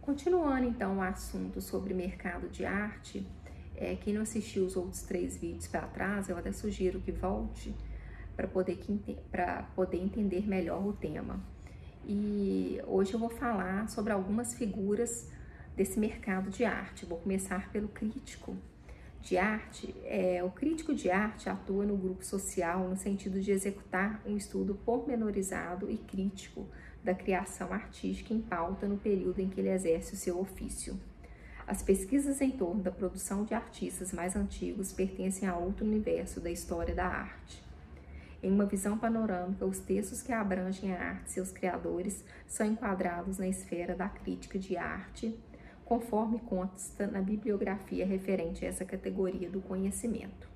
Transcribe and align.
Continuando 0.00 0.66
então 0.66 0.98
o 0.98 1.02
assunto 1.02 1.60
sobre 1.60 1.92
mercado 1.92 2.48
de 2.48 2.64
arte, 2.64 3.26
é, 3.76 3.96
quem 3.96 4.14
não 4.14 4.22
assistiu 4.22 4.64
os 4.64 4.76
outros 4.76 5.02
três 5.02 5.36
vídeos 5.36 5.66
para 5.66 5.86
trás, 5.86 6.28
eu 6.28 6.36
até 6.36 6.52
sugiro 6.52 7.00
que 7.00 7.12
volte 7.12 7.74
para 8.34 8.48
poder, 8.48 8.78
poder 9.74 9.98
entender 9.98 10.48
melhor 10.48 10.86
o 10.86 10.92
tema. 10.92 11.40
E 12.06 12.80
hoje 12.86 13.12
eu 13.14 13.20
vou 13.20 13.28
falar 13.28 13.88
sobre 13.88 14.12
algumas 14.12 14.54
figuras 14.54 15.28
desse 15.76 15.98
mercado 16.00 16.50
de 16.50 16.64
arte. 16.64 17.04
Vou 17.04 17.18
começar 17.18 17.70
pelo 17.70 17.88
crítico 17.88 18.56
de 19.20 19.36
arte. 19.36 19.94
É, 20.04 20.42
o 20.42 20.50
crítico 20.50 20.94
de 20.94 21.10
arte 21.10 21.48
atua 21.48 21.84
no 21.84 21.96
grupo 21.96 22.24
social 22.24 22.88
no 22.88 22.96
sentido 22.96 23.40
de 23.40 23.50
executar 23.50 24.22
um 24.26 24.36
estudo 24.36 24.74
pormenorizado 24.74 25.90
e 25.90 25.98
crítico 25.98 26.66
da 27.02 27.14
criação 27.14 27.72
artística 27.72 28.34
em 28.34 28.40
pauta 28.40 28.86
no 28.86 28.98
período 28.98 29.40
em 29.40 29.48
que 29.48 29.60
ele 29.60 29.70
exerce 29.70 30.14
o 30.14 30.16
seu 30.16 30.38
ofício. 30.38 30.98
As 31.66 31.82
pesquisas 31.82 32.40
em 32.40 32.50
torno 32.50 32.82
da 32.82 32.90
produção 32.90 33.44
de 33.44 33.54
artistas 33.54 34.12
mais 34.12 34.34
antigos 34.34 34.92
pertencem 34.92 35.48
a 35.48 35.56
outro 35.56 35.86
universo 35.86 36.40
da 36.40 36.50
história 36.50 36.94
da 36.94 37.06
arte. 37.06 37.62
Em 38.42 38.50
uma 38.50 38.66
visão 38.66 38.98
panorâmica, 38.98 39.64
os 39.64 39.78
textos 39.78 40.20
que 40.20 40.32
abrangem 40.32 40.92
a 40.92 41.10
arte 41.10 41.28
e 41.28 41.30
seus 41.30 41.52
criadores 41.52 42.24
são 42.48 42.66
enquadrados 42.66 43.38
na 43.38 43.46
esfera 43.46 43.94
da 43.94 44.08
crítica 44.08 44.58
de 44.58 44.76
arte, 44.76 45.38
conforme 45.84 46.40
consta 46.40 47.06
na 47.06 47.20
bibliografia 47.20 48.04
referente 48.04 48.64
a 48.64 48.68
essa 48.68 48.84
categoria 48.84 49.48
do 49.48 49.60
conhecimento. 49.60 50.49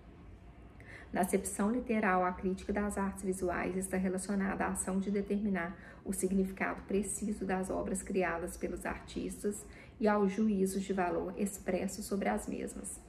Na 1.14 1.20
acepção 1.20 1.70
literal, 1.70 2.24
a 2.24 2.32
crítica 2.32 2.72
das 2.72 2.98
artes 2.98 3.22
visuais 3.22 3.76
está 3.76 3.96
relacionada 3.96 4.64
à 4.64 4.70
ação 4.70 4.98
de 4.98 5.12
determinar 5.12 5.78
o 6.04 6.12
significado 6.12 6.82
preciso 6.88 7.44
das 7.44 7.70
obras 7.70 8.02
criadas 8.02 8.56
pelos 8.56 8.84
artistas 8.84 9.64
e 10.00 10.08
aos 10.08 10.32
juízos 10.32 10.82
de 10.82 10.92
valor 10.92 11.32
expressos 11.36 12.04
sobre 12.04 12.28
as 12.28 12.48
mesmas. 12.48 13.00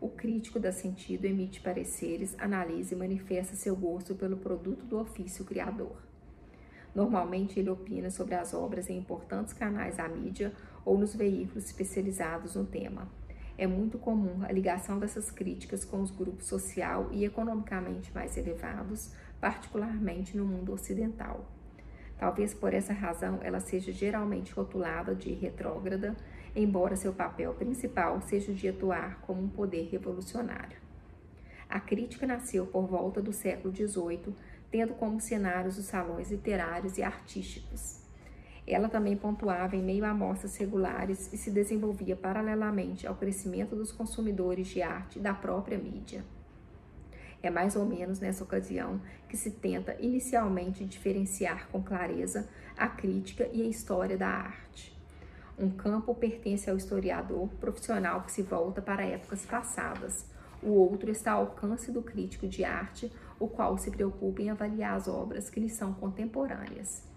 O 0.00 0.08
crítico 0.08 0.60
da 0.60 0.70
sentido 0.70 1.24
emite 1.24 1.60
pareceres, 1.60 2.36
analisa 2.38 2.94
e 2.94 2.96
manifesta 2.96 3.56
seu 3.56 3.74
gosto 3.74 4.14
pelo 4.14 4.36
produto 4.36 4.86
do 4.86 5.00
ofício 5.00 5.44
criador. 5.44 6.00
Normalmente, 6.94 7.58
ele 7.58 7.68
opina 7.68 8.10
sobre 8.12 8.36
as 8.36 8.54
obras 8.54 8.88
em 8.88 8.96
importantes 8.96 9.52
canais 9.52 9.96
da 9.96 10.08
mídia 10.08 10.52
ou 10.84 10.96
nos 10.96 11.16
veículos 11.16 11.64
especializados 11.64 12.54
no 12.54 12.64
tema 12.64 13.08
é 13.60 13.66
muito 13.66 13.98
comum 13.98 14.42
a 14.42 14.50
ligação 14.50 14.98
dessas 14.98 15.30
críticas 15.30 15.84
com 15.84 16.00
os 16.00 16.10
grupos 16.10 16.46
social 16.46 17.10
e 17.12 17.26
economicamente 17.26 18.10
mais 18.14 18.34
elevados, 18.38 19.12
particularmente 19.38 20.34
no 20.34 20.46
mundo 20.46 20.72
ocidental. 20.72 21.44
Talvez 22.18 22.54
por 22.54 22.72
essa 22.72 22.94
razão 22.94 23.38
ela 23.42 23.60
seja 23.60 23.92
geralmente 23.92 24.50
rotulada 24.54 25.14
de 25.14 25.34
retrógrada, 25.34 26.16
embora 26.56 26.96
seu 26.96 27.12
papel 27.12 27.52
principal 27.52 28.22
seja 28.22 28.50
o 28.50 28.54
de 28.54 28.66
atuar 28.66 29.20
como 29.26 29.42
um 29.42 29.48
poder 29.50 29.90
revolucionário. 29.90 30.78
A 31.68 31.78
crítica 31.78 32.26
nasceu 32.26 32.66
por 32.66 32.86
volta 32.86 33.20
do 33.20 33.30
século 33.30 33.76
XVIII, 33.76 34.34
tendo 34.70 34.94
como 34.94 35.20
cenários 35.20 35.76
os 35.76 35.84
salões 35.84 36.30
literários 36.30 36.96
e 36.96 37.02
artísticos. 37.02 38.00
Ela 38.70 38.88
também 38.88 39.16
pontuava 39.16 39.74
em 39.74 39.82
meio 39.82 40.04
a 40.04 40.10
amostras 40.10 40.56
regulares 40.56 41.28
e 41.32 41.36
se 41.36 41.50
desenvolvia 41.50 42.14
paralelamente 42.14 43.04
ao 43.04 43.16
crescimento 43.16 43.74
dos 43.74 43.90
consumidores 43.90 44.68
de 44.68 44.80
arte 44.80 45.18
da 45.18 45.34
própria 45.34 45.76
mídia. 45.76 46.24
É 47.42 47.50
mais 47.50 47.74
ou 47.74 47.84
menos 47.84 48.20
nessa 48.20 48.44
ocasião 48.44 49.00
que 49.28 49.36
se 49.36 49.50
tenta 49.50 49.96
inicialmente 49.98 50.84
diferenciar 50.84 51.68
com 51.72 51.82
clareza 51.82 52.48
a 52.76 52.86
crítica 52.86 53.50
e 53.52 53.60
a 53.60 53.66
história 53.66 54.16
da 54.16 54.28
arte. 54.28 54.96
Um 55.58 55.70
campo 55.70 56.14
pertence 56.14 56.70
ao 56.70 56.76
historiador 56.76 57.48
profissional 57.60 58.22
que 58.22 58.30
se 58.30 58.42
volta 58.42 58.80
para 58.80 59.04
épocas 59.04 59.44
passadas. 59.44 60.26
O 60.62 60.70
outro 60.70 61.10
está 61.10 61.32
ao 61.32 61.40
alcance 61.40 61.90
do 61.90 62.02
crítico 62.02 62.46
de 62.46 62.62
arte, 62.62 63.10
o 63.40 63.48
qual 63.48 63.76
se 63.76 63.90
preocupa 63.90 64.40
em 64.40 64.50
avaliar 64.50 64.94
as 64.94 65.08
obras 65.08 65.50
que 65.50 65.58
lhe 65.58 65.68
são 65.68 65.92
contemporâneas. 65.92 67.09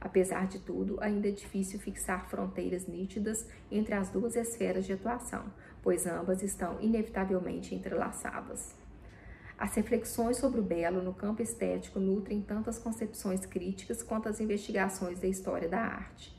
Apesar 0.00 0.46
de 0.46 0.58
tudo, 0.58 0.96
ainda 1.00 1.28
é 1.28 1.32
difícil 1.32 1.78
fixar 1.78 2.28
fronteiras 2.30 2.86
nítidas 2.86 3.46
entre 3.70 3.94
as 3.94 4.08
duas 4.08 4.34
esferas 4.34 4.86
de 4.86 4.94
atuação, 4.94 5.44
pois 5.82 6.06
ambas 6.06 6.42
estão 6.42 6.80
inevitavelmente 6.80 7.74
entrelaçadas. 7.74 8.74
As 9.58 9.74
reflexões 9.74 10.38
sobre 10.38 10.58
o 10.58 10.62
belo 10.62 11.02
no 11.02 11.12
campo 11.12 11.42
estético 11.42 12.00
nutrem 12.00 12.40
tanto 12.40 12.70
as 12.70 12.78
concepções 12.78 13.44
críticas 13.44 14.02
quanto 14.02 14.26
as 14.26 14.40
investigações 14.40 15.20
da 15.20 15.28
história 15.28 15.68
da 15.68 15.80
arte. 15.80 16.34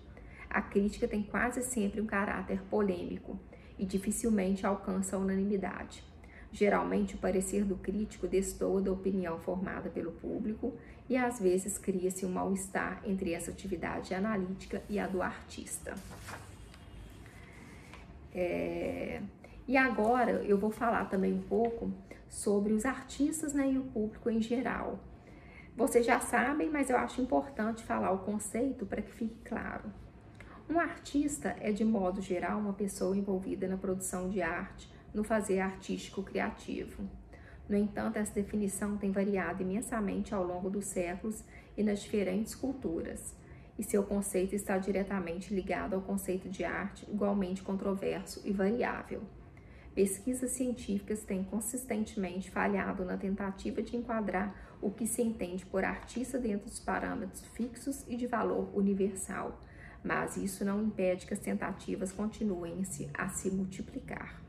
A 0.50 0.60
crítica 0.60 1.08
tem 1.08 1.22
quase 1.22 1.62
sempre 1.62 2.02
um 2.02 2.08
caráter 2.08 2.64
polêmico 2.64 3.40
e 3.78 3.86
dificilmente 3.86 4.66
alcança 4.66 5.16
a 5.16 5.20
unanimidade. 5.20 6.04
Geralmente, 6.52 7.16
o 7.16 7.18
parecer 7.18 7.64
do 7.64 7.78
crítico 7.78 8.28
destoa 8.28 8.82
da 8.82 8.92
opinião 8.92 9.40
formada 9.40 9.90
pelo 9.90 10.12
público 10.12 10.74
e 11.10 11.16
às 11.16 11.40
vezes 11.40 11.78
cria-se 11.78 12.26
um 12.26 12.32
mal-estar 12.32 13.02
entre 13.06 13.34
essa 13.34 13.52
atividade 13.52 14.14
analítica 14.14 14.82
e 14.90 15.00
a 15.00 15.08
do 15.08 15.22
artista. 15.22 15.96
É... 18.34 19.22
E 19.68 19.78
agora 19.78 20.44
eu 20.44 20.58
vou 20.58 20.72
falar 20.72 21.06
também 21.06 21.34
um 21.34 21.42
pouco 21.42 21.92
sobre 22.30 22.74
os 22.74 22.86
artistas 22.86 23.54
né, 23.54 23.72
e 23.72 23.78
o 23.78 23.84
público 23.84 24.30
em 24.30 24.42
geral. 24.42 25.00
Vocês 25.76 26.06
já 26.06 26.20
sabem, 26.20 26.70
mas 26.70 26.90
eu 26.90 26.98
acho 26.98 27.22
importante 27.22 27.84
falar 27.84 28.12
o 28.12 28.20
conceito 28.20 28.86
para 28.86 29.02
que 29.02 29.12
fique 29.12 29.38
claro. 29.46 29.84
Um 30.70 30.80
artista 30.80 31.56
é, 31.60 31.72
de 31.72 31.84
modo 31.84 32.22
geral, 32.22 32.60
uma 32.60 32.74
pessoa 32.74 33.16
envolvida 33.16 33.68
na 33.68 33.78
produção 33.78 34.30
de 34.30 34.42
arte, 34.42 34.90
no 35.14 35.24
fazer 35.24 35.60
artístico 35.60 36.24
criativo. 36.24 37.04
No 37.68 37.78
entanto, 37.78 38.18
essa 38.18 38.34
definição 38.34 38.98
tem 38.98 39.12
variado 39.12 39.64
imensamente 39.64 40.34
ao 40.34 40.44
longo 40.44 40.70
dos 40.70 40.86
séculos 40.86 41.44
e 41.78 41.84
nas 41.84 42.02
diferentes 42.02 42.54
culturas, 42.54 43.34
e 43.80 43.84
seu 43.84 44.04
conceito 44.04 44.54
está 44.54 44.78
diretamente 44.78 45.54
ligado 45.54 45.96
ao 45.96 46.02
conceito 46.02 46.50
de 46.50 46.64
arte, 46.64 47.10
igualmente 47.10 47.64
controverso 47.64 48.42
e 48.44 48.52
variável. 48.52 49.22
Pesquisas 49.96 50.52
científicas 50.52 51.24
têm 51.24 51.44
consistentemente 51.44 52.50
falhado 52.50 53.04
na 53.04 53.18
tentativa 53.18 53.82
de 53.82 53.98
enquadrar 53.98 54.56
o 54.82 54.90
que 54.90 55.06
se 55.06 55.22
entende 55.22 55.66
por 55.66 55.84
artista 55.84 56.40
dentro 56.40 56.68
dos 56.68 56.80
parâmetros 56.80 57.46
fixos 57.48 58.06
e 58.08 58.16
de 58.16 58.26
valor 58.26 58.70
universal, 58.74 59.60
mas 60.04 60.38
isso 60.38 60.64
não 60.64 60.82
impede 60.82 61.26
que 61.26 61.34
as 61.34 61.40
tentativas 61.40 62.12
continuem 62.12 62.82
a 63.14 63.30
se 63.30 63.52
multiplicar. 63.52 64.42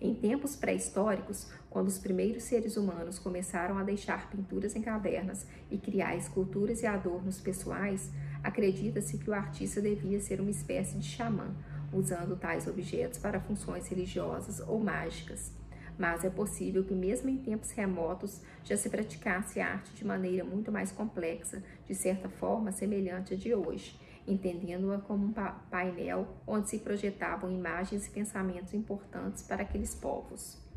Em 0.00 0.14
tempos 0.14 0.54
pré-históricos, 0.54 1.48
quando 1.68 1.88
os 1.88 1.98
primeiros 1.98 2.44
seres 2.44 2.76
humanos 2.76 3.18
começaram 3.18 3.76
a 3.76 3.82
deixar 3.82 4.30
pinturas 4.30 4.76
em 4.76 4.80
cavernas 4.80 5.44
e 5.72 5.76
criar 5.76 6.16
esculturas 6.16 6.82
e 6.82 6.86
adornos 6.86 7.40
pessoais, 7.40 8.08
acredita-se 8.40 9.18
que 9.18 9.28
o 9.28 9.34
artista 9.34 9.82
devia 9.82 10.20
ser 10.20 10.40
uma 10.40 10.52
espécie 10.52 10.96
de 10.96 11.04
xamã, 11.04 11.52
usando 11.92 12.36
tais 12.36 12.68
objetos 12.68 13.18
para 13.18 13.40
funções 13.40 13.88
religiosas 13.88 14.60
ou 14.60 14.78
mágicas. 14.78 15.50
Mas 15.98 16.24
é 16.24 16.30
possível 16.30 16.84
que, 16.84 16.94
mesmo 16.94 17.28
em 17.28 17.38
tempos 17.38 17.72
remotos, 17.72 18.40
já 18.62 18.76
se 18.76 18.88
praticasse 18.88 19.58
arte 19.58 19.92
de 19.96 20.04
maneira 20.04 20.44
muito 20.44 20.70
mais 20.70 20.92
complexa, 20.92 21.60
de 21.88 21.94
certa 21.96 22.28
forma 22.28 22.70
semelhante 22.70 23.34
à 23.34 23.36
de 23.36 23.52
hoje 23.52 23.98
entendendo-a 24.28 24.98
como 24.98 25.26
um 25.26 25.32
painel 25.70 26.28
onde 26.46 26.68
se 26.68 26.78
projetavam 26.78 27.50
imagens 27.50 28.06
e 28.06 28.10
pensamentos 28.10 28.74
importantes 28.74 29.42
para 29.42 29.62
aqueles 29.62 29.94
povos. 29.94 30.68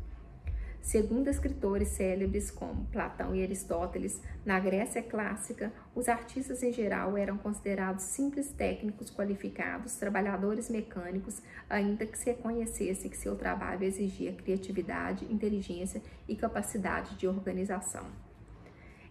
Segundo 0.82 1.28
escritores 1.28 1.90
célebres 1.90 2.50
como 2.50 2.86
Platão 2.86 3.32
e 3.36 3.42
Aristóteles, 3.42 4.20
na 4.44 4.58
Grécia 4.58 5.00
clássica, 5.00 5.72
os 5.94 6.08
artistas 6.08 6.60
em 6.60 6.72
geral 6.72 7.16
eram 7.16 7.38
considerados 7.38 8.02
simples 8.02 8.50
técnicos 8.50 9.08
qualificados, 9.08 9.94
trabalhadores 9.94 10.68
mecânicos, 10.68 11.40
ainda 11.70 12.04
que 12.04 12.18
se 12.18 12.30
reconhecesse 12.30 13.08
que 13.08 13.16
seu 13.16 13.36
trabalho 13.36 13.84
exigia 13.84 14.32
criatividade, 14.32 15.24
inteligência 15.32 16.02
e 16.26 16.34
capacidade 16.34 17.14
de 17.16 17.28
organização. 17.28 18.31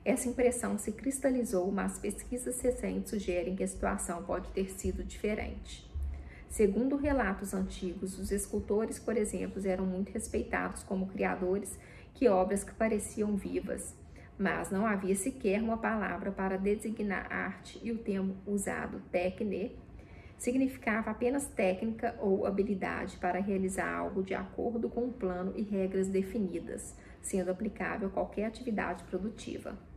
Essa 0.04 0.28
impressão 0.28 0.80
se 0.80 0.92
cristalizou, 0.92 1.72
mas 1.72 2.00
pesquisas 2.00 2.60
recentes 2.60 3.12
sugerem 3.12 3.56
que 3.56 3.64
a 3.64 3.68
situação 3.68 4.24
pode 4.24 4.50
ter 4.52 4.72
sido 4.72 5.04
diferente. 5.04 5.88
Segundo 6.50 6.96
relatos 6.96 7.54
antigos, 7.54 8.18
os 8.18 8.32
escultores, 8.32 8.98
por 8.98 9.16
exemplo, 9.16 9.62
eram 9.66 9.86
muito 9.86 10.12
respeitados 10.12 10.82
como 10.84 11.06
criadores 11.06 11.78
que 12.16 12.28
obras 12.28 12.64
que 12.64 12.74
pareciam 12.74 13.36
vivas, 13.38 13.96
mas 14.40 14.72
não 14.72 14.88
havia 14.88 15.16
sequer 15.16 15.62
uma 15.62 15.78
palavra 15.78 16.32
para 16.32 16.58
designar 16.58 17.32
arte 17.32 17.80
e 17.84 17.92
o 17.92 18.00
termo 18.00 18.36
usado, 18.48 19.02
techne, 19.12 19.78
significava 20.36 21.12
apenas 21.12 21.46
técnica 21.46 22.16
ou 22.20 22.48
habilidade 22.48 23.18
para 23.18 23.40
realizar 23.40 23.96
algo 23.96 24.24
de 24.24 24.34
acordo 24.34 24.90
com 24.90 25.06
um 25.06 25.14
plano 25.14 25.54
e 25.56 25.62
regras 25.62 26.08
definidas, 26.08 26.98
sendo 27.22 27.52
aplicável 27.52 28.08
a 28.08 28.12
qualquer 28.12 28.46
atividade 28.46 29.04
produtiva. 29.04 29.91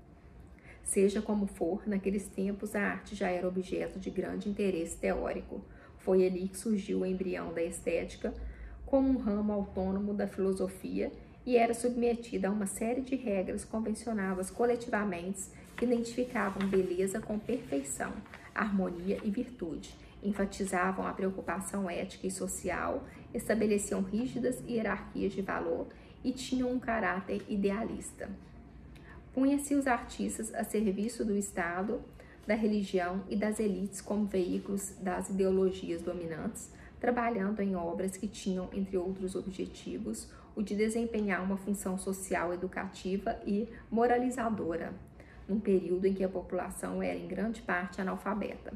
Seja 0.84 1.22
como 1.22 1.46
for, 1.46 1.82
naqueles 1.88 2.28
tempos 2.28 2.76
a 2.76 2.80
arte 2.80 3.14
já 3.14 3.28
era 3.28 3.48
objeto 3.48 3.98
de 3.98 4.10
grande 4.10 4.48
interesse 4.48 4.96
teórico. 4.96 5.64
Foi 5.98 6.26
ali 6.26 6.46
que 6.46 6.58
surgiu 6.58 7.00
o 7.00 7.06
embrião 7.06 7.52
da 7.52 7.62
estética 7.62 8.34
como 8.84 9.08
um 9.08 9.16
ramo 9.16 9.52
autônomo 9.52 10.12
da 10.12 10.28
filosofia 10.28 11.10
e 11.46 11.56
era 11.56 11.74
submetida 11.74 12.48
a 12.48 12.50
uma 12.50 12.66
série 12.66 13.00
de 13.00 13.16
regras 13.16 13.64
convencionadas 13.64 14.50
coletivamente 14.50 15.48
que 15.76 15.84
identificavam 15.84 16.68
beleza 16.68 17.20
com 17.20 17.38
perfeição, 17.38 18.12
harmonia 18.54 19.18
e 19.24 19.30
virtude, 19.30 19.94
enfatizavam 20.22 21.06
a 21.06 21.12
preocupação 21.12 21.90
ética 21.90 22.26
e 22.26 22.30
social, 22.30 23.04
estabeleciam 23.32 24.00
rígidas 24.00 24.62
hierarquias 24.66 25.32
de 25.32 25.42
valor 25.42 25.88
e 26.22 26.30
tinham 26.32 26.70
um 26.70 26.78
caráter 26.78 27.42
idealista. 27.48 28.28
Punha-se 29.34 29.74
os 29.74 29.88
artistas 29.88 30.54
a 30.54 30.62
serviço 30.62 31.24
do 31.24 31.36
Estado, 31.36 32.00
da 32.46 32.54
religião 32.54 33.24
e 33.28 33.34
das 33.34 33.58
elites 33.58 34.00
como 34.00 34.26
veículos 34.26 34.94
das 35.00 35.28
ideologias 35.28 36.02
dominantes, 36.02 36.70
trabalhando 37.00 37.60
em 37.60 37.74
obras 37.74 38.16
que 38.16 38.28
tinham, 38.28 38.68
entre 38.72 38.96
outros 38.96 39.34
objetivos, 39.34 40.30
o 40.54 40.62
de 40.62 40.76
desempenhar 40.76 41.42
uma 41.42 41.56
função 41.56 41.98
social 41.98 42.54
educativa 42.54 43.40
e 43.44 43.68
moralizadora, 43.90 44.94
num 45.48 45.58
período 45.58 46.06
em 46.06 46.14
que 46.14 46.22
a 46.22 46.28
população 46.28 47.02
era 47.02 47.18
em 47.18 47.26
grande 47.26 47.60
parte 47.60 48.00
analfabeta. 48.00 48.72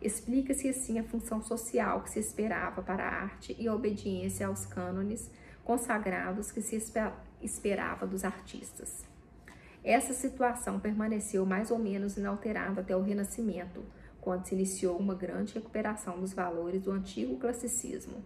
Explica-se 0.00 0.70
assim 0.70 0.98
a 0.98 1.04
função 1.04 1.42
social 1.42 2.00
que 2.02 2.10
se 2.10 2.18
esperava 2.18 2.80
para 2.80 3.04
a 3.04 3.22
arte 3.24 3.54
e 3.58 3.68
a 3.68 3.74
obediência 3.74 4.46
aos 4.46 4.64
cânones 4.64 5.30
consagrados 5.64 6.50
que 6.50 6.62
se 6.62 6.82
esperava 7.42 8.06
dos 8.06 8.24
artistas. 8.24 9.07
Essa 9.84 10.12
situação 10.12 10.80
permaneceu 10.80 11.46
mais 11.46 11.70
ou 11.70 11.78
menos 11.78 12.16
inalterada 12.16 12.80
até 12.80 12.96
o 12.96 13.02
Renascimento, 13.02 13.84
quando 14.20 14.46
se 14.46 14.54
iniciou 14.54 14.98
uma 14.98 15.14
grande 15.14 15.54
recuperação 15.54 16.20
dos 16.20 16.32
valores 16.32 16.82
do 16.82 16.90
antigo 16.90 17.38
classicismo. 17.38 18.22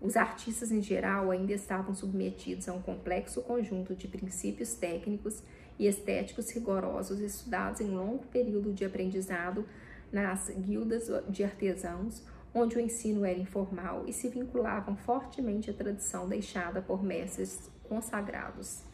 Os 0.00 0.16
artistas 0.16 0.72
em 0.72 0.80
geral 0.80 1.30
ainda 1.30 1.52
estavam 1.52 1.94
submetidos 1.94 2.68
a 2.68 2.72
um 2.72 2.80
complexo 2.80 3.42
conjunto 3.42 3.94
de 3.94 4.08
princípios 4.08 4.74
técnicos 4.74 5.42
e 5.78 5.86
estéticos 5.86 6.50
rigorosos 6.50 7.20
estudados 7.20 7.82
em 7.82 7.90
longo 7.90 8.24
período 8.26 8.72
de 8.72 8.84
aprendizado 8.84 9.66
nas 10.10 10.48
guildas 10.48 11.10
de 11.28 11.44
artesãos, 11.44 12.24
onde 12.52 12.76
o 12.76 12.80
ensino 12.80 13.24
era 13.24 13.38
informal 13.38 14.04
e 14.06 14.12
se 14.12 14.28
vinculavam 14.28 14.96
fortemente 14.96 15.70
à 15.70 15.74
tradição 15.74 16.28
deixada 16.28 16.80
por 16.80 17.04
mestres 17.04 17.70
consagrados. 17.86 18.89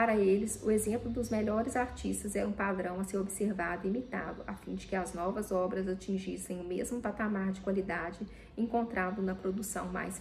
Para 0.00 0.16
eles, 0.16 0.58
o 0.62 0.70
exemplo 0.70 1.10
dos 1.10 1.28
melhores 1.28 1.76
artistas 1.76 2.34
era 2.34 2.48
um 2.48 2.52
padrão 2.52 2.98
a 2.98 3.04
ser 3.04 3.18
observado 3.18 3.86
e 3.86 3.90
imitado, 3.90 4.42
a 4.46 4.54
fim 4.54 4.74
de 4.74 4.86
que 4.86 4.96
as 4.96 5.12
novas 5.12 5.52
obras 5.52 5.86
atingissem 5.86 6.58
o 6.58 6.64
mesmo 6.64 7.02
patamar 7.02 7.52
de 7.52 7.60
qualidade 7.60 8.18
encontrado 8.56 9.20
na 9.20 9.34
produção 9.34 9.88
mais 9.88 10.18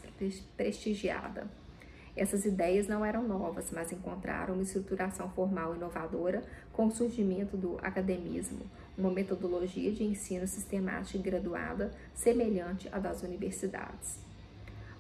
prestigiada. 0.57 1.47
Essas 2.13 2.43
ideias 2.43 2.89
não 2.89 3.05
eram 3.05 3.25
novas, 3.25 3.71
mas 3.71 3.93
encontraram 3.93 4.55
uma 4.55 4.63
estruturação 4.63 5.29
formal 5.29 5.73
inovadora 5.73 6.43
com 6.73 6.87
o 6.87 6.91
surgimento 6.91 7.55
do 7.55 7.77
academismo, 7.81 8.69
uma 8.97 9.09
metodologia 9.09 9.93
de 9.93 10.03
ensino 10.03 10.45
sistemática 10.45 11.17
e 11.17 11.21
graduada 11.21 11.89
semelhante 12.13 12.89
à 12.91 12.99
das 12.99 13.23
universidades. 13.23 14.19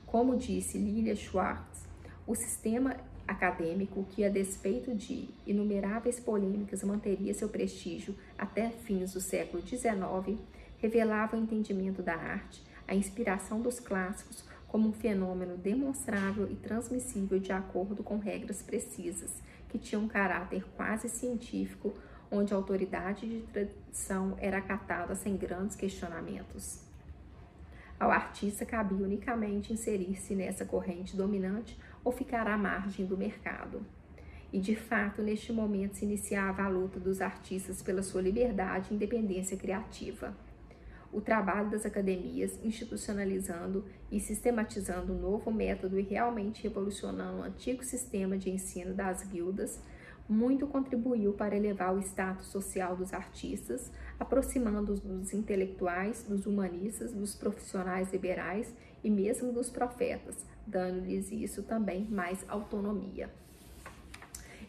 Como 0.05 0.37
disse 0.37 0.77
Lilia 0.77 1.17
Schwartz, 1.17 1.85
o 2.25 2.33
sistema 2.33 2.95
acadêmico 3.29 4.05
que, 4.09 4.25
a 4.25 4.29
despeito 4.29 4.95
de 4.95 5.29
inumeráveis 5.45 6.19
polêmicas, 6.19 6.83
manteria 6.83 7.33
seu 7.33 7.47
prestígio 7.47 8.15
até 8.37 8.69
fins 8.69 9.13
do 9.13 9.21
século 9.21 9.65
XIX, 9.65 10.39
revelava 10.79 11.37
o 11.37 11.39
entendimento 11.39 12.01
da 12.01 12.15
arte, 12.15 12.63
a 12.87 12.95
inspiração 12.95 13.61
dos 13.61 13.79
clássicos 13.79 14.43
como 14.67 14.89
um 14.89 14.93
fenômeno 14.93 15.57
demonstrável 15.57 16.49
e 16.49 16.55
transmissível 16.55 17.39
de 17.39 17.51
acordo 17.51 18.03
com 18.03 18.17
regras 18.17 18.61
precisas, 18.61 19.31
que 19.67 19.77
tinham 19.77 20.03
um 20.03 20.07
caráter 20.07 20.63
quase 20.75 21.07
científico, 21.07 21.93
onde 22.31 22.53
a 22.53 22.57
autoridade 22.57 23.27
de 23.27 23.41
tradição 23.47 24.35
era 24.39 24.57
acatada 24.57 25.15
sem 25.15 25.37
grandes 25.37 25.75
questionamentos. 25.75 26.89
Ao 27.99 28.11
artista 28.11 28.65
cabia 28.65 29.05
unicamente 29.05 29.73
inserir-se 29.73 30.33
nessa 30.33 30.63
corrente 30.63 31.17
dominante 31.17 31.77
ou 32.03 32.11
ficar 32.11 32.47
à 32.47 32.57
margem 32.57 33.05
do 33.05 33.17
mercado. 33.17 33.81
E 34.51 34.59
de 34.59 34.75
fato, 34.75 35.21
neste 35.21 35.53
momento 35.53 35.95
se 35.95 36.05
iniciava 36.05 36.63
a 36.63 36.67
luta 36.67 36.99
dos 36.99 37.21
artistas 37.21 37.81
pela 37.81 38.01
sua 38.01 38.21
liberdade 38.21 38.87
e 38.91 38.95
independência 38.95 39.55
criativa. 39.55 40.35
O 41.11 41.21
trabalho 41.21 41.69
das 41.69 41.85
academias, 41.85 42.59
institucionalizando 42.63 43.83
e 44.11 44.19
sistematizando 44.19 45.13
um 45.13 45.19
novo 45.19 45.51
método 45.51 45.99
e 45.99 46.03
realmente 46.03 46.63
revolucionando 46.63 47.39
o 47.39 47.43
antigo 47.43 47.83
sistema 47.83 48.37
de 48.37 48.49
ensino 48.49 48.93
das 48.93 49.23
guildas, 49.23 49.79
muito 50.29 50.67
contribuiu 50.67 51.33
para 51.33 51.57
elevar 51.57 51.95
o 51.95 51.99
status 51.99 52.47
social 52.47 52.95
dos 52.95 53.13
artistas, 53.13 53.91
aproximando-os 54.19 54.99
dos 54.99 55.33
intelectuais, 55.33 56.23
dos 56.29 56.45
humanistas, 56.45 57.11
dos 57.11 57.33
profissionais 57.33 58.11
liberais 58.13 58.71
e 59.03 59.09
mesmo 59.09 59.51
dos 59.51 59.71
profetas, 59.71 60.45
dando-lhes 60.69 61.31
isso 61.31 61.63
também 61.63 62.05
mais 62.05 62.45
autonomia. 62.47 63.29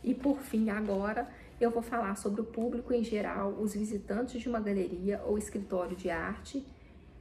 E 0.03 0.15
por 0.15 0.39
fim, 0.41 0.71
agora 0.71 1.29
eu 1.61 1.71
vou 1.71 1.83
falar 1.83 2.17
sobre 2.17 2.41
o 2.41 2.45
público 2.45 2.93
em 2.93 3.05
geral, 3.05 3.51
os 3.61 3.75
visitantes 3.75 4.41
de 4.41 4.49
uma 4.49 4.61
galeria 4.61 5.21
ou 5.27 5.37
escritório 5.37 5.95
de 5.95 6.09
arte 6.09 6.65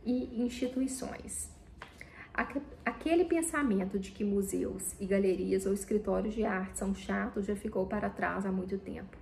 e 0.05 0.41
instituições. 0.41 1.51
Aquele 2.85 3.25
pensamento 3.25 3.99
de 3.99 4.11
que 4.11 4.23
museus 4.23 4.95
e 4.97 5.05
galerias 5.05 5.65
ou 5.65 5.73
escritórios 5.73 6.33
de 6.33 6.45
arte 6.45 6.79
são 6.79 6.95
chatos 6.95 7.45
já 7.45 7.55
ficou 7.55 7.85
para 7.85 8.09
trás 8.09 8.45
há 8.45 8.51
muito 8.51 8.77
tempo. 8.77 9.18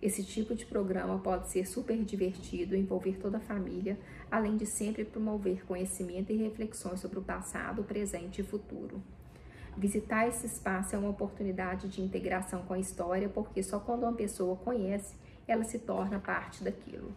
Esse 0.00 0.22
tipo 0.22 0.54
de 0.54 0.64
programa 0.64 1.18
pode 1.18 1.48
ser 1.48 1.66
super 1.66 1.96
divertido, 2.04 2.76
envolver 2.76 3.18
toda 3.18 3.38
a 3.38 3.40
família, 3.40 3.98
além 4.30 4.56
de 4.56 4.64
sempre 4.64 5.04
promover 5.04 5.66
conhecimento 5.66 6.30
e 6.30 6.36
reflexões 6.36 7.00
sobre 7.00 7.18
o 7.18 7.22
passado, 7.22 7.82
presente 7.82 8.40
e 8.40 8.44
futuro. 8.44 9.02
Visitar 9.76 10.28
esse 10.28 10.46
espaço 10.46 10.94
é 10.94 10.98
uma 10.98 11.10
oportunidade 11.10 11.88
de 11.88 12.00
integração 12.00 12.62
com 12.62 12.74
a 12.74 12.78
história, 12.78 13.28
porque 13.28 13.60
só 13.60 13.80
quando 13.80 14.04
uma 14.04 14.12
pessoa 14.12 14.56
conhece, 14.56 15.16
ela 15.48 15.64
se 15.64 15.80
torna 15.80 16.20
parte 16.20 16.62
daquilo. 16.62 17.12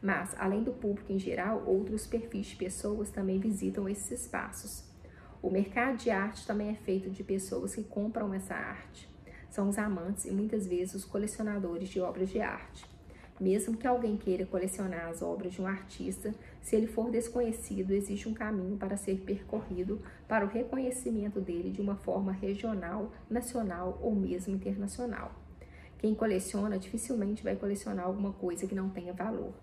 Mas, 0.00 0.34
além 0.38 0.62
do 0.62 0.72
público 0.72 1.12
em 1.12 1.18
geral, 1.18 1.62
outros 1.66 2.06
perfis 2.06 2.46
de 2.46 2.56
pessoas 2.56 3.10
também 3.10 3.38
visitam 3.38 3.86
esses 3.86 4.22
espaços. 4.22 4.84
O 5.42 5.50
mercado 5.50 5.98
de 5.98 6.10
arte 6.10 6.46
também 6.46 6.70
é 6.70 6.74
feito 6.74 7.10
de 7.10 7.22
pessoas 7.22 7.74
que 7.74 7.84
compram 7.84 8.32
essa 8.32 8.54
arte 8.54 9.13
são 9.54 9.68
os 9.68 9.78
amantes 9.78 10.24
e 10.24 10.32
muitas 10.32 10.66
vezes 10.66 10.96
os 10.96 11.04
colecionadores 11.04 11.88
de 11.88 12.00
obras 12.00 12.28
de 12.28 12.40
arte. 12.40 12.84
Mesmo 13.40 13.76
que 13.76 13.86
alguém 13.86 14.16
queira 14.16 14.44
colecionar 14.44 15.06
as 15.06 15.22
obras 15.22 15.52
de 15.52 15.62
um 15.62 15.66
artista, 15.66 16.34
se 16.60 16.74
ele 16.74 16.88
for 16.88 17.08
desconhecido, 17.08 17.92
existe 17.92 18.28
um 18.28 18.34
caminho 18.34 18.76
para 18.76 18.96
ser 18.96 19.20
percorrido 19.20 20.02
para 20.26 20.44
o 20.44 20.48
reconhecimento 20.48 21.40
dele 21.40 21.70
de 21.70 21.80
uma 21.80 21.94
forma 21.94 22.32
regional, 22.32 23.12
nacional 23.30 23.96
ou 24.02 24.12
mesmo 24.12 24.52
internacional. 24.52 25.30
Quem 25.98 26.16
coleciona 26.16 26.76
dificilmente 26.76 27.44
vai 27.44 27.54
colecionar 27.54 28.06
alguma 28.06 28.32
coisa 28.32 28.66
que 28.66 28.74
não 28.74 28.90
tenha 28.90 29.12
valor. 29.12 29.54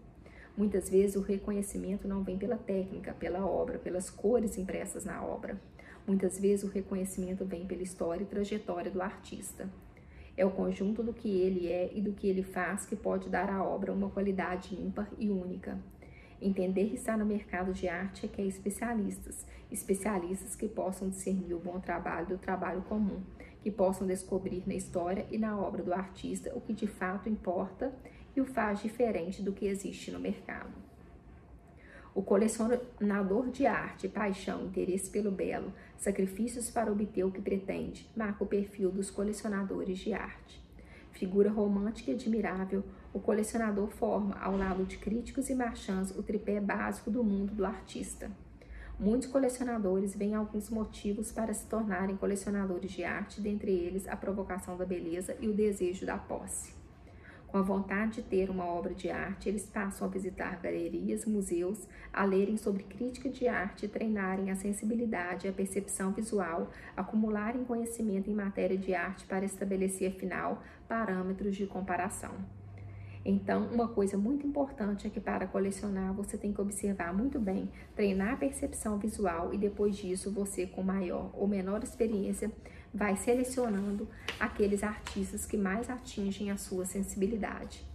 Muitas 0.57 0.89
vezes 0.89 1.15
o 1.15 1.21
reconhecimento 1.21 2.07
não 2.07 2.23
vem 2.23 2.37
pela 2.37 2.57
técnica, 2.57 3.13
pela 3.13 3.45
obra, 3.45 3.79
pelas 3.79 4.09
cores 4.09 4.57
impressas 4.57 5.05
na 5.05 5.23
obra. 5.23 5.59
Muitas 6.05 6.39
vezes 6.39 6.63
o 6.63 6.71
reconhecimento 6.71 7.45
vem 7.45 7.65
pela 7.65 7.81
história 7.81 8.23
e 8.23 8.27
trajetória 8.27 8.91
do 8.91 9.01
artista. 9.01 9.69
É 10.35 10.45
o 10.45 10.51
conjunto 10.51 11.03
do 11.03 11.13
que 11.13 11.29
ele 11.29 11.71
é 11.71 11.91
e 11.93 12.01
do 12.01 12.13
que 12.13 12.27
ele 12.27 12.43
faz 12.43 12.85
que 12.85 12.95
pode 12.95 13.29
dar 13.29 13.49
à 13.49 13.63
obra 13.63 13.93
uma 13.93 14.09
qualidade 14.09 14.75
ímpar 14.75 15.09
e 15.17 15.29
única. 15.29 15.77
Entender 16.41 16.89
que 16.89 16.95
está 16.95 17.15
no 17.15 17.25
mercado 17.25 17.71
de 17.71 17.87
arte 17.87 18.25
é 18.25 18.29
que 18.29 18.41
é 18.41 18.45
especialistas, 18.45 19.45
especialistas 19.71 20.55
que 20.55 20.67
possam 20.67 21.09
discernir 21.09 21.53
o 21.53 21.59
bom 21.59 21.79
trabalho 21.79 22.27
do 22.27 22.37
trabalho 22.37 22.81
comum, 22.81 23.21
que 23.61 23.69
possam 23.69 24.07
descobrir 24.07 24.63
na 24.65 24.73
história 24.73 25.27
e 25.29 25.37
na 25.37 25.55
obra 25.55 25.83
do 25.83 25.93
artista 25.93 26.51
o 26.55 26.61
que 26.61 26.73
de 26.73 26.87
fato 26.87 27.29
importa 27.29 27.93
e 28.35 28.41
o 28.41 28.45
faz 28.45 28.81
diferente 28.81 29.41
do 29.41 29.51
que 29.51 29.65
existe 29.65 30.11
no 30.11 30.19
mercado. 30.19 30.71
O 32.13 32.21
colecionador 32.21 33.49
de 33.49 33.65
arte, 33.65 34.09
paixão, 34.09 34.65
interesse 34.65 35.09
pelo 35.09 35.31
belo, 35.31 35.71
sacrifícios 35.97 36.69
para 36.69 36.91
obter 36.91 37.23
o 37.23 37.31
que 37.31 37.41
pretende, 37.41 38.09
marca 38.15 38.43
o 38.43 38.47
perfil 38.47 38.91
dos 38.91 39.09
colecionadores 39.09 39.97
de 39.99 40.13
arte. 40.13 40.61
Figura 41.13 41.49
romântica 41.49 42.11
e 42.11 42.13
admirável, 42.13 42.83
o 43.13 43.19
colecionador 43.19 43.87
forma, 43.87 44.35
ao 44.41 44.57
lado 44.57 44.83
de 44.83 44.97
críticos 44.97 45.49
e 45.49 45.55
marchands, 45.55 46.11
o 46.17 46.21
tripé 46.21 46.59
básico 46.59 47.09
do 47.09 47.23
mundo 47.23 47.53
do 47.53 47.65
artista. 47.65 48.29
Muitos 48.99 49.29
colecionadores 49.29 50.13
veem 50.13 50.35
alguns 50.35 50.69
motivos 50.69 51.31
para 51.31 51.53
se 51.53 51.65
tornarem 51.67 52.17
colecionadores 52.17 52.91
de 52.91 53.05
arte, 53.05 53.39
dentre 53.39 53.71
eles 53.71 54.07
a 54.07 54.17
provocação 54.17 54.77
da 54.77 54.85
beleza 54.85 55.35
e 55.39 55.47
o 55.47 55.53
desejo 55.53 56.05
da 56.05 56.17
posse. 56.17 56.80
Com 57.51 57.57
a 57.57 57.61
vontade 57.61 58.13
de 58.13 58.21
ter 58.21 58.49
uma 58.49 58.65
obra 58.65 58.93
de 58.93 59.11
arte, 59.11 59.49
eles 59.49 59.65
passam 59.65 60.07
a 60.07 60.09
visitar 60.09 60.61
galerias, 60.61 61.25
museus, 61.25 61.85
a 62.13 62.23
lerem 62.23 62.55
sobre 62.55 62.83
crítica 62.83 63.27
de 63.27 63.45
arte, 63.45 63.89
treinarem 63.89 64.49
a 64.49 64.55
sensibilidade 64.55 65.49
a 65.49 65.51
percepção 65.51 66.13
visual, 66.13 66.69
acumularem 66.95 67.65
conhecimento 67.65 68.29
em 68.29 68.33
matéria 68.33 68.77
de 68.77 68.95
arte 68.95 69.25
para 69.25 69.43
estabelecer, 69.43 70.13
afinal, 70.15 70.63
parâmetros 70.87 71.53
de 71.57 71.67
comparação. 71.67 72.31
Então, 73.23 73.67
uma 73.67 73.87
coisa 73.87 74.17
muito 74.17 74.47
importante 74.47 75.05
é 75.05 75.09
que 75.09 75.19
para 75.19 75.45
colecionar 75.45 76.13
você 76.13 76.37
tem 76.37 76.53
que 76.53 76.61
observar 76.61 77.13
muito 77.13 77.37
bem, 77.37 77.69
treinar 77.95 78.33
a 78.33 78.37
percepção 78.37 78.97
visual 78.97 79.53
e 79.53 79.57
depois 79.57 79.97
disso 79.97 80.31
você, 80.31 80.65
com 80.65 80.81
maior 80.81 81.29
ou 81.33 81.47
menor 81.47 81.83
experiência, 81.83 82.49
vai 82.93 83.15
selecionando 83.15 84.07
aqueles 84.39 84.83
artistas 84.83 85.45
que 85.45 85.57
mais 85.57 85.89
atingem 85.89 86.51
a 86.51 86.57
sua 86.57 86.85
sensibilidade. 86.85 87.85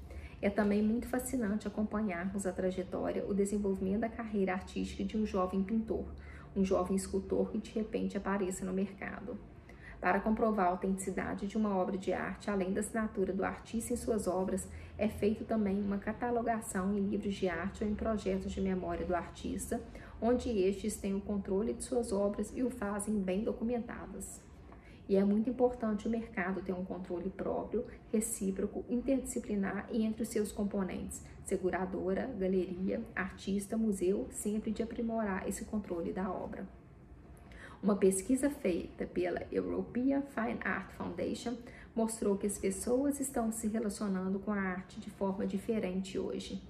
É 0.41 0.51
também 0.51 0.83
muito 0.83 1.09
fascinante 1.09 1.67
acompanharmos 1.67 2.47
a 2.47 2.53
trajetória, 2.53 3.25
o 3.27 3.35
desenvolvimento 3.35 4.01
da 4.01 4.09
carreira 4.09 4.53
artística 4.53 5.05
de 5.05 5.17
um 5.17 5.27
jovem 5.27 5.63
pintor, 5.63 6.07
um 6.55 6.65
jovem 6.65 6.97
escultor 6.97 7.51
que 7.51 7.59
de 7.59 7.71
repente 7.73 8.17
apareça 8.17 8.65
no 8.65 8.73
mercado. 8.73 9.39
Para 10.01 10.21
comprovar 10.21 10.67
a 10.67 10.71
autenticidade 10.71 11.47
de 11.47 11.57
uma 11.57 11.75
obra 11.75 11.97
de 11.97 12.13
arte, 12.13 12.51
além 12.51 12.73
da 12.73 12.81
assinatura 12.81 13.33
do 13.33 13.45
artista 13.45 13.95
em 13.95 13.97
suas 13.97 14.27
obras, 14.27 14.69
é 14.99 15.09
feito 15.09 15.45
também 15.45 15.81
uma 15.81 15.99
catalogação 15.99 16.97
em 16.97 17.01
livros 17.01 17.35
de 17.35 17.49
arte 17.49 17.83
ou 17.83 17.91
em 17.91 17.95
projetos 17.95 18.53
de 18.53 18.61
memória 18.61 19.07
do 19.07 19.15
artista, 19.15 19.81
onde 20.21 20.51
estes 20.51 20.97
têm 20.97 21.15
o 21.15 21.21
controle 21.21 21.73
de 21.73 21.83
suas 21.83 22.13
obras 22.13 22.53
e 22.55 22.63
o 22.63 22.71
fazem 22.71 23.19
bem 23.19 23.43
documentadas. 23.43 24.46
E 25.09 25.17
é 25.17 25.25
muito 25.25 25.49
importante 25.49 26.09
o 26.09 26.11
mercado 26.11 26.61
ter 26.63 26.73
um 26.73 26.85
controle 26.85 27.31
próprio, 27.31 27.87
recíproco, 28.13 28.85
interdisciplinar 28.89 29.89
e 29.91 30.05
entre 30.05 30.23
os 30.23 30.29
seus 30.29 30.51
componentes, 30.51 31.23
seguradora, 31.45 32.27
galeria, 32.39 33.01
artista, 33.15 33.77
museu, 33.77 34.27
sempre 34.33 34.73
de 34.73 34.83
aprimorar 34.83 35.49
esse 35.49 35.65
controle 35.65 36.13
da 36.13 36.29
obra. 36.29 36.67
Uma 37.81 37.95
pesquisa 37.95 38.51
feita 38.51 39.07
pela 39.07 39.43
European 39.53 40.23
Fine 40.23 40.59
Art 40.65 40.91
Foundation 40.95 41.57
mostrou 41.95 42.37
que 42.37 42.47
as 42.47 42.59
pessoas 42.59 43.21
estão 43.21 43.53
se 43.53 43.69
relacionando 43.69 44.41
com 44.41 44.51
a 44.51 44.61
arte 44.61 44.99
de 44.99 45.11
forma 45.11 45.47
diferente 45.47 46.19
hoje. 46.19 46.61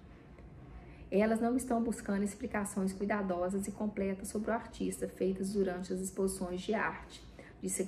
Elas 1.11 1.41
não 1.41 1.57
estão 1.57 1.83
buscando 1.83 2.25
explicações 2.25 2.93
cuidadosas 2.93 3.67
e 3.67 3.73
completas 3.73 4.29
sobre 4.29 4.51
o 4.51 4.55
artista 4.55 5.09
feitas 5.09 5.55
durante 5.55 5.91
as 5.93 6.01
exposições 6.01 6.61
de 6.61 6.75
arte 6.75 7.25
disse 7.67 7.83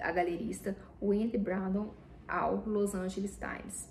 a, 0.00 0.12
galerista 0.12 0.76
Wendy 1.00 1.38
Brandon 1.38 1.94
ao 2.26 2.64
Los 2.66 2.94
Angeles 2.94 3.38
Times. 3.38 3.88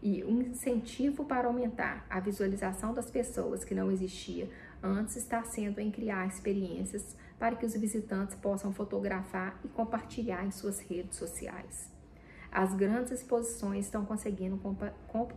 E 0.00 0.22
um 0.22 0.40
incentivo 0.40 1.24
para 1.24 1.48
aumentar 1.48 2.06
a 2.08 2.20
visualização 2.20 2.94
das 2.94 3.10
pessoas 3.10 3.64
que 3.64 3.74
não 3.74 3.90
existia 3.90 4.48
antes 4.80 5.16
está 5.16 5.42
sendo 5.42 5.80
em 5.80 5.90
criar 5.90 6.28
experiências 6.28 7.16
para 7.36 7.56
que 7.56 7.66
os 7.66 7.74
visitantes 7.74 8.36
possam 8.36 8.72
fotografar 8.72 9.58
e 9.64 9.68
compartilhar 9.68 10.44
em 10.46 10.52
suas 10.52 10.78
redes 10.78 11.18
sociais. 11.18 11.90
As 12.50 12.72
grandes 12.74 13.12
exposições 13.12 13.86
estão 13.86 14.04
conseguindo 14.04 14.60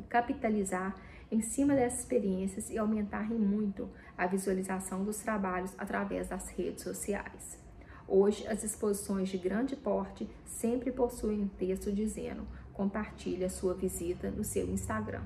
capitalizar 0.07 0.95
em 1.31 1.41
cima 1.41 1.73
dessas 1.73 2.01
experiências 2.01 2.69
e 2.69 2.77
aumentar 2.77 3.29
muito 3.31 3.89
a 4.17 4.27
visualização 4.27 5.03
dos 5.03 5.17
trabalhos 5.17 5.73
através 5.77 6.27
das 6.27 6.49
redes 6.49 6.83
sociais. 6.83 7.60
Hoje, 8.13 8.45
as 8.45 8.61
exposições 8.61 9.29
de 9.29 9.37
grande 9.37 9.73
porte 9.73 10.29
sempre 10.45 10.91
possuem 10.91 11.43
um 11.43 11.47
texto 11.47 11.89
dizendo 11.93 12.45
compartilhe 12.73 13.45
a 13.45 13.49
sua 13.49 13.73
visita 13.73 14.29
no 14.29 14.43
seu 14.43 14.69
Instagram. 14.69 15.23